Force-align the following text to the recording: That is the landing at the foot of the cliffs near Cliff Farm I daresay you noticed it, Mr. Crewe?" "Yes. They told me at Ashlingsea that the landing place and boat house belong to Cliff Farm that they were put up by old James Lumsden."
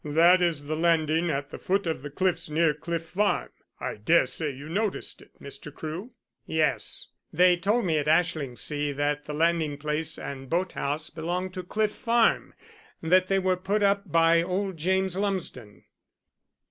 That 0.03 0.41
is 0.41 0.63
the 0.63 0.75
landing 0.75 1.29
at 1.29 1.51
the 1.51 1.59
foot 1.59 1.85
of 1.85 2.01
the 2.01 2.09
cliffs 2.09 2.49
near 2.49 2.73
Cliff 2.73 3.05
Farm 3.09 3.49
I 3.79 3.97
daresay 3.97 4.51
you 4.51 4.67
noticed 4.67 5.21
it, 5.21 5.29
Mr. 5.39 5.71
Crewe?" 5.71 6.09
"Yes. 6.47 7.09
They 7.31 7.55
told 7.55 7.85
me 7.85 7.99
at 7.99 8.07
Ashlingsea 8.07 8.93
that 8.95 9.25
the 9.25 9.35
landing 9.35 9.77
place 9.77 10.17
and 10.17 10.49
boat 10.49 10.71
house 10.71 11.11
belong 11.11 11.51
to 11.51 11.61
Cliff 11.61 11.91
Farm 11.91 12.55
that 13.03 13.27
they 13.27 13.37
were 13.37 13.57
put 13.57 13.83
up 13.83 14.11
by 14.11 14.41
old 14.41 14.77
James 14.77 15.15
Lumsden." 15.15 15.83